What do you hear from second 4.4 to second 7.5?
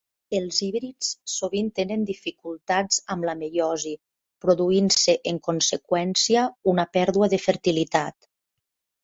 produint-se, en conseqüència, una pèrdua de